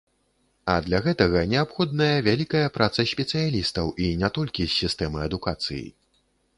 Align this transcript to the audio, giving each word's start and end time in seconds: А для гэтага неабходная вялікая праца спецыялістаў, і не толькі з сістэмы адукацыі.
А 0.73 0.77
для 0.85 1.01
гэтага 1.07 1.43
неабходная 1.51 2.15
вялікая 2.29 2.63
праца 2.79 3.07
спецыялістаў, 3.13 3.85
і 4.09 4.11
не 4.23 4.35
толькі 4.41 4.61
з 4.71 4.83
сістэмы 4.83 5.19
адукацыі. 5.31 5.85